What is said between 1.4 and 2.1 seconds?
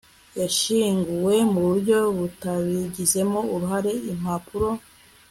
muburyo